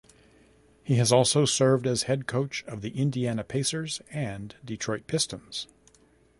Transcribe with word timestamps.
He 0.83 0.95
has 0.95 1.11
also 1.11 1.45
served 1.45 1.85
as 1.85 2.01
head 2.09 2.25
coach 2.25 2.63
of 2.63 2.81
the 2.81 2.89
Indiana 2.89 3.43
Pacers 3.43 4.01
and 4.09 4.55
Detroit 4.65 5.05
Pistons. 5.05 5.67